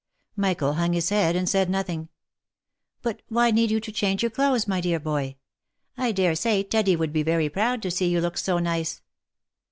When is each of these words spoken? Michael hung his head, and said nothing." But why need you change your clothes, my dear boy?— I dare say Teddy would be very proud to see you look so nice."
Michael 0.35 0.73
hung 0.73 0.93
his 0.93 1.09
head, 1.09 1.35
and 1.35 1.47
said 1.47 1.69
nothing." 1.69 2.09
But 3.03 3.21
why 3.27 3.51
need 3.51 3.69
you 3.69 3.79
change 3.79 4.23
your 4.23 4.31
clothes, 4.31 4.67
my 4.67 4.81
dear 4.81 4.99
boy?— 4.99 5.35
I 5.95 6.11
dare 6.11 6.33
say 6.33 6.63
Teddy 6.63 6.95
would 6.95 7.13
be 7.13 7.21
very 7.21 7.49
proud 7.49 7.83
to 7.83 7.91
see 7.91 8.09
you 8.09 8.19
look 8.19 8.39
so 8.39 8.57
nice." 8.57 9.03